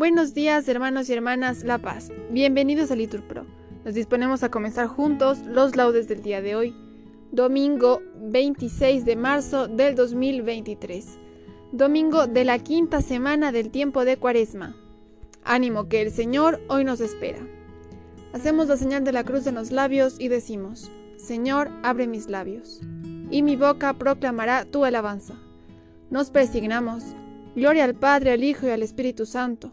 [0.00, 2.10] Buenos días, hermanos y hermanas La Paz.
[2.30, 3.44] Bienvenidos a Litur Pro.
[3.84, 6.74] Nos disponemos a comenzar juntos los laudes del día de hoy,
[7.32, 11.06] domingo 26 de marzo del 2023,
[11.72, 14.74] domingo de la quinta semana del tiempo de Cuaresma.
[15.44, 17.46] Ánimo que el Señor hoy nos espera.
[18.32, 22.80] Hacemos la señal de la cruz en los labios y decimos, Señor, abre mis labios,
[23.30, 25.34] y mi boca proclamará tu alabanza.
[26.08, 27.04] Nos persignamos.
[27.54, 29.72] Gloria al Padre, al Hijo y al Espíritu Santo.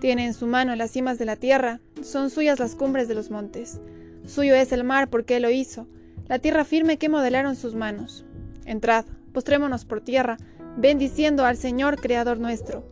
[0.00, 3.30] Tiene en su mano las cimas de la tierra, son suyas las cumbres de los
[3.30, 3.80] montes.
[4.26, 5.86] Suyo es el mar porque Él lo hizo,
[6.26, 8.24] la tierra firme que modelaron sus manos.
[8.64, 10.38] Entrad, postrémonos por tierra,
[10.76, 12.88] bendiciendo al Señor Creador nuestro,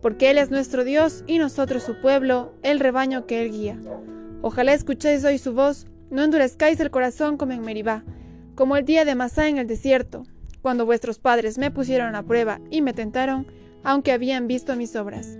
[0.00, 3.78] porque Él es nuestro Dios y nosotros su pueblo, el rebaño que Él guía.
[4.42, 8.04] Ojalá escuchéis hoy su voz, no endurezcáis el corazón como en Meribá
[8.60, 10.24] como el día de Masá en el desierto,
[10.60, 13.46] cuando vuestros padres me pusieron a prueba y me tentaron,
[13.82, 15.38] aunque habían visto mis obras.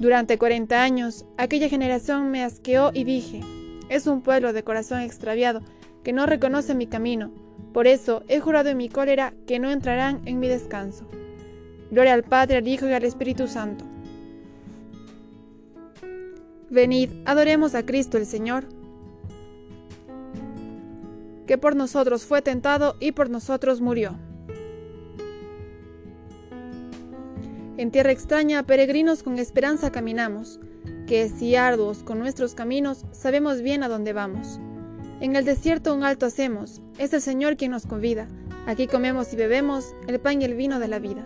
[0.00, 3.40] Durante cuarenta años, aquella generación me asqueó y dije,
[3.88, 5.62] es un pueblo de corazón extraviado,
[6.02, 7.30] que no reconoce mi camino,
[7.72, 11.08] por eso he jurado en mi cólera que no entrarán en mi descanso.
[11.90, 13.84] Gloria al Padre, al Hijo y al Espíritu Santo.
[16.70, 18.64] Venid, adoremos a Cristo el Señor
[21.46, 24.16] que por nosotros fue tentado y por nosotros murió.
[27.76, 30.60] En tierra extraña, peregrinos con esperanza caminamos,
[31.08, 34.60] que si arduos con nuestros caminos, sabemos bien a dónde vamos.
[35.20, 38.28] En el desierto un alto hacemos, es el Señor quien nos convida,
[38.66, 41.24] aquí comemos y bebemos el pan y el vino de la vida.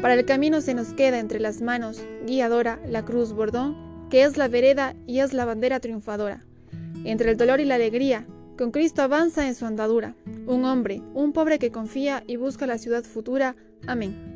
[0.00, 4.38] Para el camino se nos queda entre las manos, guiadora, la cruz bordón, que es
[4.38, 6.42] la vereda y es la bandera triunfadora.
[7.04, 8.26] Entre el dolor y la alegría,
[8.56, 10.14] con Cristo avanza en su andadura,
[10.46, 13.56] un hombre, un pobre que confía y busca la ciudad futura.
[13.86, 14.35] Amén.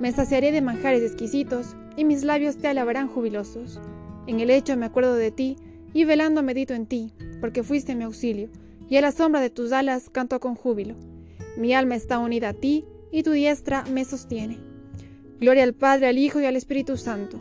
[0.00, 3.80] Me saciaré de manjares exquisitos y mis labios te alabarán jubilosos.
[4.26, 5.56] En el hecho me acuerdo de ti
[5.92, 8.48] y velando medito en ti, porque fuiste mi auxilio,
[8.88, 10.94] y a la sombra de tus alas canto con júbilo.
[11.56, 14.58] Mi alma está unida a ti y tu diestra me sostiene.
[15.40, 17.40] Gloria al Padre, al Hijo y al Espíritu Santo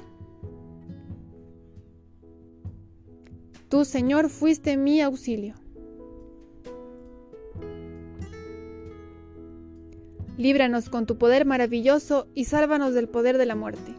[3.72, 5.56] Tú, Señor, fuiste mi auxilio.
[10.42, 13.94] Líbranos con tu poder maravilloso y sálvanos del poder de la muerte.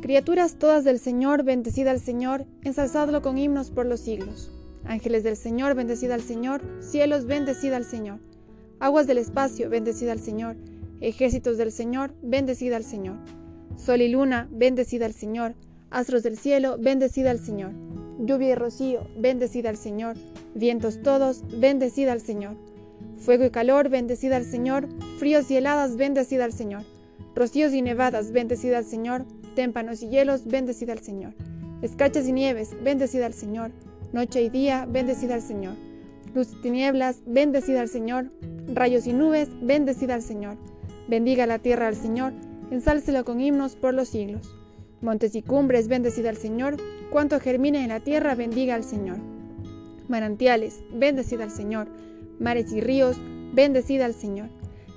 [0.00, 4.52] Criaturas todas del Señor, bendecida al Señor, ensalzadlo con himnos por los siglos.
[4.84, 8.20] Ángeles del Señor, bendecida al Señor, cielos, bendecida al Señor.
[8.78, 10.54] Aguas del espacio, bendecida al Señor.
[11.00, 13.16] Ejércitos del Señor, bendecida al Señor.
[13.76, 15.56] Sol y luna, bendecida al Señor.
[15.90, 17.72] Astros del cielo, bendecida al Señor.
[18.18, 20.16] Lluvia y rocío, bendecida al Señor.
[20.54, 22.56] Vientos todos, bendecida al Señor.
[23.18, 24.88] Fuego y calor, bendecida al Señor.
[25.18, 26.82] Fríos y heladas, bendecida al Señor.
[27.34, 29.24] Rocíos y nevadas, bendecida al Señor.
[29.54, 31.34] Témpanos y hielos, bendecida al Señor.
[31.82, 33.70] Escarchas y nieves, bendecida al Señor.
[34.12, 35.74] Noche y día, bendecida al Señor.
[36.34, 38.30] Luz y tinieblas, bendecida al Señor.
[38.72, 40.56] Rayos y nubes, bendecida al Señor.
[41.08, 42.32] Bendiga la tierra al Señor
[42.70, 44.52] ensálcelo con himnos por los siglos.
[45.04, 46.78] Montes y cumbres, bendecida al Señor,
[47.10, 49.18] cuanto germine en la tierra, bendiga al Señor.
[50.08, 51.88] Manantiales, bendecida al Señor.
[52.40, 53.18] Mares y ríos,
[53.52, 54.48] bendecida al Señor.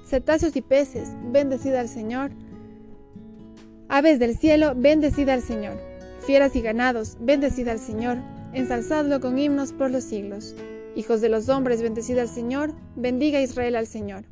[0.06, 2.32] Cetáceos y peces, bendecida al Señor.
[3.90, 5.78] Aves del cielo, bendecida al Señor.
[6.26, 8.18] Fieras y ganados, bendecida al Señor.
[8.54, 10.56] Ensalzadlo con himnos por los siglos.
[10.96, 12.74] Hijos de los hombres, bendecida al Señor.
[12.96, 14.24] Bendiga Israel al Señor.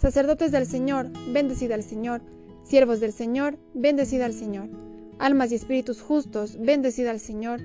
[0.00, 2.22] Sacerdotes del Señor, bendecida al Señor.
[2.64, 4.91] Siervos del Señor, bendecida al Señor.
[5.22, 7.60] Almas y espíritus justos, bendecida al Señor.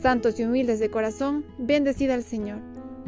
[0.00, 2.60] Santos y humildes de corazón, bendecida al Señor.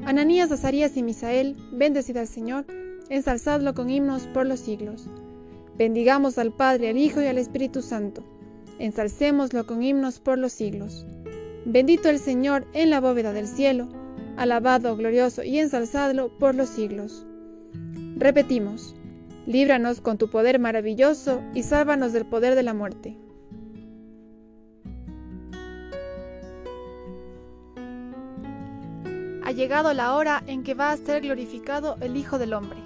[0.05, 2.67] Ananías, Azarías y Misael, bendecida al Señor.
[3.09, 5.09] ensalzadlo con himnos por los siglos.
[5.79, 8.23] Bendigamos al Padre, al Hijo y al Espíritu Santo.
[8.79, 11.07] Ensalcémoslo con himnos por los siglos.
[11.65, 13.89] Bendito el Señor en la bóveda del cielo,
[14.37, 17.25] alabado, glorioso y ensalzadlo por los siglos.
[18.19, 18.95] Repetimos,
[19.47, 23.24] líbranos con tu poder maravilloso y sálvanos del poder de la muerte.
[29.55, 32.79] Llegado la hora en que va a ser glorificado el Hijo del Hombre.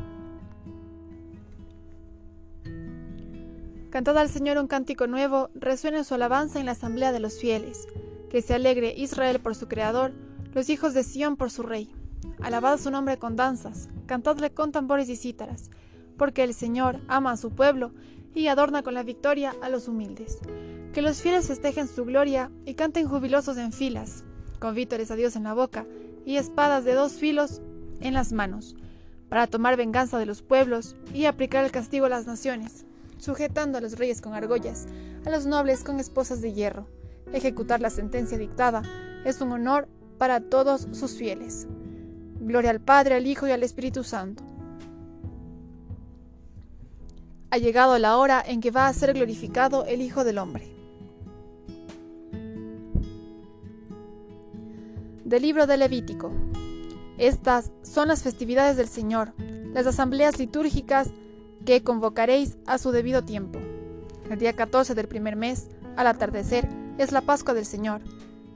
[3.91, 7.89] Cantad al Señor un cántico nuevo, resuene su alabanza en la asamblea de los fieles.
[8.31, 10.13] Que se alegre Israel por su Creador,
[10.53, 11.91] los hijos de Sión por su Rey.
[12.43, 15.71] Alabad su nombre con danzas, cantadle con tambores y cítaras,
[16.19, 17.93] porque el Señor ama a su pueblo
[18.35, 20.39] y adorna con la victoria a los humildes.
[20.93, 24.25] Que los fieles festejen su gloria y canten jubilosos en filas,
[24.59, 25.87] con vítores a Dios en la boca
[26.29, 27.61] y espadas de dos filos
[28.01, 28.77] en las manos,
[29.29, 32.85] para tomar venganza de los pueblos y aplicar el castigo a las naciones
[33.19, 34.87] sujetando a los reyes con argollas,
[35.27, 36.87] a los nobles con esposas de hierro.
[37.33, 38.83] Ejecutar la sentencia dictada
[39.25, 41.67] es un honor para todos sus fieles.
[42.41, 44.45] Gloria al Padre, al Hijo y al Espíritu Santo.
[47.51, 50.78] Ha llegado la hora en que va a ser glorificado el Hijo del Hombre.
[55.29, 56.33] Del libro de Levítico.
[57.19, 59.35] Estas son las festividades del Señor,
[59.75, 61.11] las asambleas litúrgicas
[61.67, 63.59] que convocaréis a su debido tiempo.
[64.31, 66.67] El día 14 del primer mes, al atardecer,
[66.97, 68.01] es la Pascua del Señor.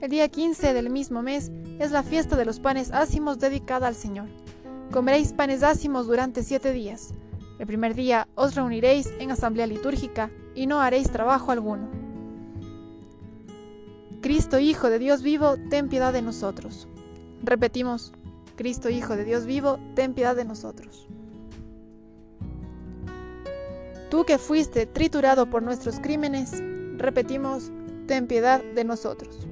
[0.01, 3.95] El día 15 del mismo mes es la fiesta de los panes ácimos dedicada al
[3.95, 4.29] Señor.
[4.93, 7.13] Comeréis panes ácimos durante siete días.
[7.59, 12.02] El primer día os reuniréis en asamblea litúrgica y no haréis trabajo alguno.
[14.23, 16.87] Cristo Hijo de Dios vivo, ten piedad de nosotros.
[17.43, 18.13] Repetimos,
[18.55, 21.09] Cristo Hijo de Dios vivo, ten piedad de nosotros.
[24.11, 26.63] Tú que fuiste triturado por nuestros crímenes,
[26.99, 27.73] repetimos,
[28.07, 29.49] ten piedad de nosotros.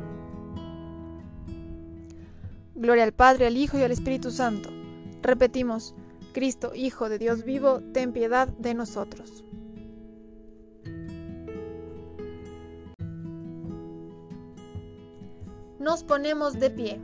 [2.76, 4.70] Gloria al Padre, al Hijo y al Espíritu Santo.
[5.20, 5.96] Repetimos,
[6.32, 9.44] Cristo, Hijo de Dios vivo, ten piedad de nosotros.
[15.80, 17.00] Nos ponemos de pie.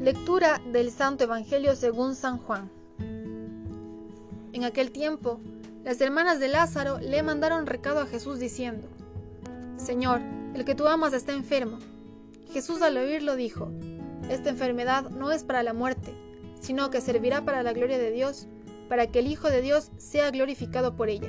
[0.00, 2.70] Lectura del Santo Evangelio según San Juan.
[4.54, 5.38] En aquel tiempo,
[5.84, 8.88] las hermanas de Lázaro le mandaron recado a Jesús diciendo,
[9.76, 10.22] Señor,
[10.54, 11.78] el que tú amas está enfermo.
[12.50, 13.70] Jesús al oírlo dijo,
[14.30, 16.14] Esta enfermedad no es para la muerte,
[16.62, 18.46] sino que servirá para la gloria de Dios,
[18.88, 21.28] para que el Hijo de Dios sea glorificado por ella.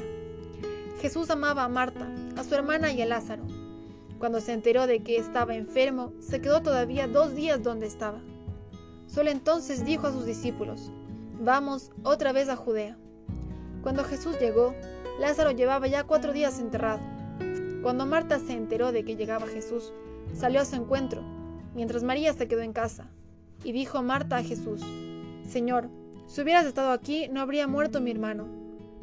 [1.02, 3.44] Jesús amaba a Marta, a su hermana y a Lázaro.
[4.22, 8.20] Cuando se enteró de que estaba enfermo, se quedó todavía dos días donde estaba.
[9.08, 10.92] Solo entonces dijo a sus discípulos,
[11.40, 13.00] Vamos otra vez a Judea.
[13.82, 14.76] Cuando Jesús llegó,
[15.20, 17.00] Lázaro llevaba ya cuatro días enterrado.
[17.82, 19.92] Cuando Marta se enteró de que llegaba Jesús,
[20.36, 21.24] salió a su encuentro,
[21.74, 23.10] mientras María se quedó en casa.
[23.64, 24.82] Y dijo Marta a Jesús,
[25.50, 25.90] Señor,
[26.28, 28.48] si hubieras estado aquí, no habría muerto mi hermano.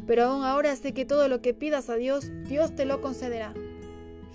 [0.06, 3.53] Pero aún ahora sé que todo lo que pidas a Dios, Dios te lo concederá.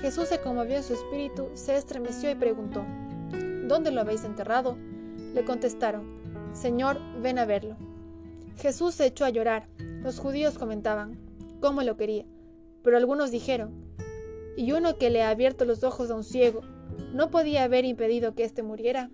[0.00, 2.84] Jesús se conmovió en su espíritu, se estremeció y preguntó,
[3.66, 4.76] ¿Dónde lo habéis enterrado?
[5.32, 6.04] Le contestaron,
[6.52, 7.76] Señor, ven a verlo.
[8.58, 9.68] Jesús se echó a llorar.
[10.02, 11.18] Los judíos comentaban,
[11.60, 12.26] ¿cómo lo quería?
[12.82, 13.72] Pero algunos dijeron,
[14.56, 16.60] ¿y uno que le ha abierto los ojos a un ciego,
[17.12, 19.10] no podía haber impedido que éste muriera?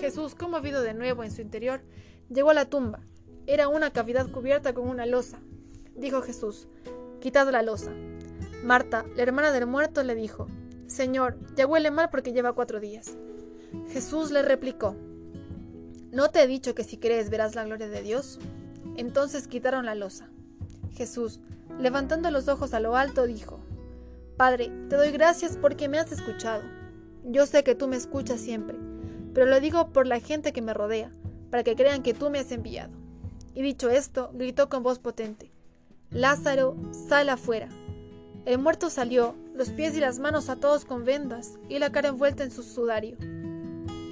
[0.00, 1.82] Jesús, conmovido de nuevo en su interior,
[2.30, 3.00] llegó a la tumba.
[3.46, 5.40] Era una cavidad cubierta con una losa.
[5.94, 6.66] Dijo Jesús,
[7.20, 7.92] quitad la losa.
[8.64, 10.48] Marta, la hermana del muerto, le dijo,
[10.86, 13.16] Señor, ya huele mal porque lleva cuatro días.
[13.88, 14.96] Jesús le replicó,
[16.12, 18.38] ¿no te he dicho que si crees verás la gloria de Dios?
[18.96, 20.30] Entonces quitaron la losa.
[20.92, 21.40] Jesús,
[21.78, 23.58] Levantando los ojos a lo alto, dijo,
[24.36, 26.62] Padre, te doy gracias porque me has escuchado.
[27.24, 28.78] Yo sé que tú me escuchas siempre,
[29.32, 31.10] pero lo digo por la gente que me rodea,
[31.50, 32.92] para que crean que tú me has enviado.
[33.54, 35.50] Y dicho esto, gritó con voz potente,
[36.10, 36.76] Lázaro,
[37.08, 37.68] sal afuera.
[38.44, 42.44] El muerto salió, los pies y las manos atados con vendas y la cara envuelta
[42.44, 43.16] en su sudario.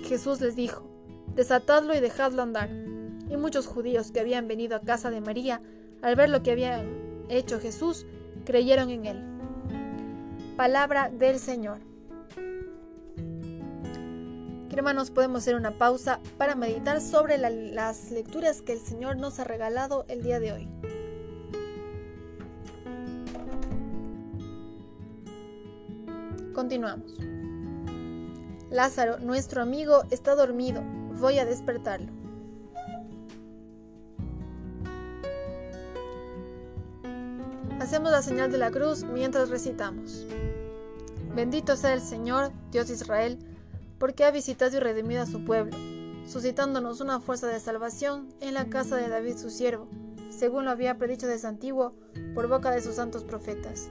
[0.04, 0.88] Jesús les dijo,
[1.34, 2.70] Desatadlo y dejadlo andar.
[2.70, 5.60] y muchos judíos que habían venido a casa de María,
[6.02, 6.84] al ver lo que había
[7.28, 8.06] hecho Jesús,
[8.44, 9.22] creyeron en él.
[10.56, 11.78] Palabra del Señor.
[14.70, 19.44] Hermanos, podemos hacer una pausa para meditar sobre las lecturas que el Señor nos ha
[19.44, 20.68] regalado el día de hoy.
[26.52, 27.12] Continuamos.
[28.70, 30.82] Lázaro, nuestro amigo, está dormido.
[31.20, 32.12] Voy a despertarlo.
[37.80, 40.26] Hacemos la señal de la cruz mientras recitamos.
[41.34, 43.38] Bendito sea el Señor, Dios de Israel,
[43.98, 45.76] porque ha visitado y redimido a su pueblo,
[46.26, 49.88] suscitándonos una fuerza de salvación en la casa de David su siervo,
[50.30, 51.94] según lo había predicho desde antiguo
[52.34, 53.90] por boca de sus santos profetas.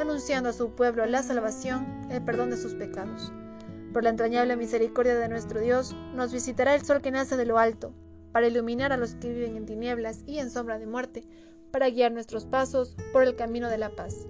[0.00, 3.32] anunciando a su pueblo la salvación, el perdón de sus pecados.
[3.92, 7.58] Por la entrañable misericordia de nuestro Dios, nos visitará el sol que nace de lo
[7.58, 7.92] alto,
[8.32, 11.24] para iluminar a los que viven en tinieblas y en sombra de muerte,
[11.70, 14.26] para guiar nuestros pasos por el camino de la paz.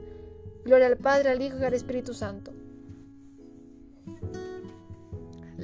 [0.65, 2.53] Gloria al Padre, al Hijo y al Espíritu Santo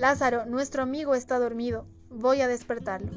[0.01, 1.85] Lázaro, nuestro amigo está dormido.
[2.09, 3.11] Voy a despertarlo.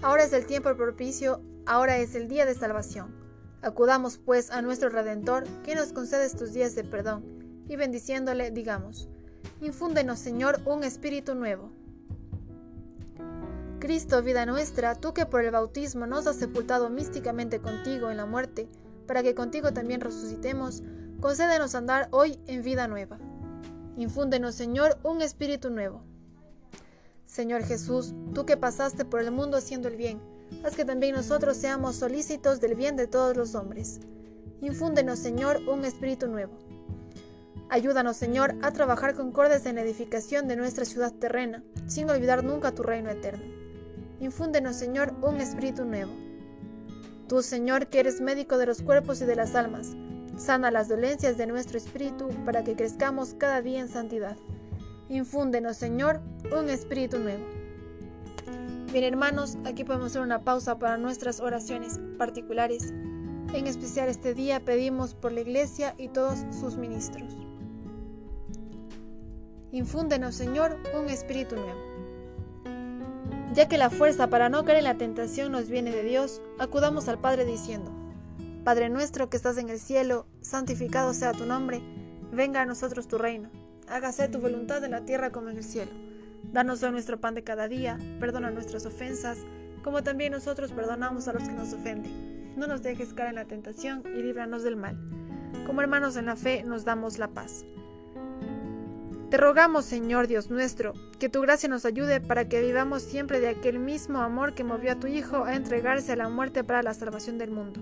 [0.00, 3.14] Ahora es el tiempo propicio, ahora es el día de salvación.
[3.62, 7.24] Acudamos pues a nuestro Redentor, que nos concede estos días de perdón,
[7.68, 9.08] y bendiciéndole digamos,
[9.60, 11.72] infúndenos Señor un espíritu nuevo.
[13.80, 18.26] Cristo, vida nuestra, tú que por el bautismo nos has sepultado místicamente contigo en la
[18.26, 18.68] muerte,
[19.06, 20.82] para que contigo también resucitemos,
[21.20, 23.18] concédenos andar hoy en vida nueva.
[23.96, 26.02] Infúndenos, Señor, un espíritu nuevo.
[27.26, 30.20] Señor Jesús, tú que pasaste por el mundo haciendo el bien,
[30.64, 34.00] haz que también nosotros seamos solícitos del bien de todos los hombres.
[34.60, 36.52] Infúndenos, Señor, un espíritu nuevo.
[37.68, 42.72] Ayúdanos, Señor, a trabajar concordes en la edificación de nuestra ciudad terrena, sin olvidar nunca
[42.72, 43.44] tu reino eterno.
[44.20, 46.12] Infúndenos, Señor, un espíritu nuevo.
[47.28, 49.96] Tú, Señor, que eres médico de los cuerpos y de las almas,
[50.38, 54.36] Sana las dolencias de nuestro espíritu para que crezcamos cada día en santidad.
[55.08, 56.20] Infúndenos, Señor,
[56.56, 57.44] un espíritu nuevo.
[58.94, 62.92] Bien, hermanos, aquí podemos hacer una pausa para nuestras oraciones particulares.
[63.52, 67.34] En especial este día pedimos por la Iglesia y todos sus ministros.
[69.72, 71.80] Infúndenos, Señor, un espíritu nuevo.
[73.52, 77.08] Ya que la fuerza para no caer en la tentación nos viene de Dios, acudamos
[77.08, 77.90] al Padre diciendo,
[78.62, 81.82] Padre nuestro que estás en el cielo, santificado sea tu nombre,
[82.30, 83.50] venga a nosotros tu reino,
[83.88, 86.13] hágase tu voluntad en la tierra como en el cielo.
[86.52, 89.38] Danos hoy nuestro pan de cada día, perdona nuestras ofensas,
[89.82, 92.54] como también nosotros perdonamos a los que nos ofenden.
[92.56, 94.96] No nos dejes caer en la tentación y líbranos del mal.
[95.66, 97.64] Como hermanos en la fe nos damos la paz.
[99.30, 103.48] Te rogamos, Señor Dios nuestro, que tu gracia nos ayude para que vivamos siempre de
[103.48, 106.94] aquel mismo amor que movió a tu Hijo a entregarse a la muerte para la
[106.94, 107.80] salvación del mundo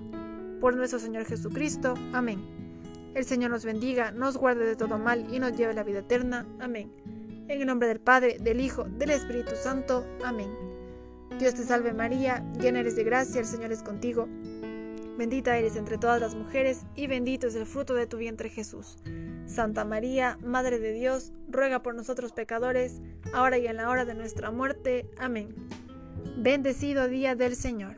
[0.62, 1.94] por nuestro Señor Jesucristo.
[2.12, 2.40] Amén.
[3.16, 5.98] El Señor nos bendiga, nos guarde de todo mal y nos lleve a la vida
[5.98, 6.46] eterna.
[6.60, 6.92] Amén.
[7.48, 10.06] En el nombre del Padre, del Hijo, del Espíritu Santo.
[10.24, 10.50] Amén.
[11.38, 14.28] Dios te salve María, llena eres de gracia, el Señor es contigo.
[15.18, 18.96] Bendita eres entre todas las mujeres y bendito es el fruto de tu vientre Jesús.
[19.46, 23.00] Santa María, Madre de Dios, ruega por nosotros pecadores,
[23.34, 25.10] ahora y en la hora de nuestra muerte.
[25.18, 25.54] Amén.
[26.38, 27.96] Bendecido día del Señor.